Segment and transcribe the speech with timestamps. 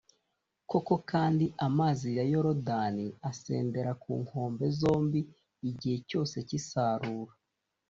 [0.69, 5.21] koko kandi amazi ya yorudani asendera ku nkombe zombi
[5.69, 7.33] igihe cyose cy’isarura